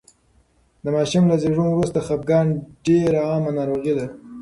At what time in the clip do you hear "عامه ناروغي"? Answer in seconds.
3.29-3.93